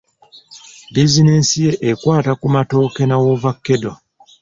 [0.93, 3.91] Bizinensi ye ekwata ku matooke na woovakkedo.